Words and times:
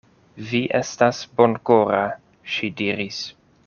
Vi 0.51 0.61
estas 0.79 1.21
bonkora, 1.41 2.03
ŝi 2.57 2.75
diris. 2.83 3.27